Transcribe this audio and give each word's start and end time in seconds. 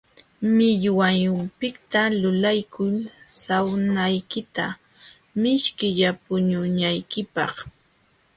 Millwapiqta 0.55 2.01
lulakuy 2.21 2.95
sawnaykita 3.41 4.65
mishkilla 5.41 6.09
puñunaykipaq. 6.23 7.53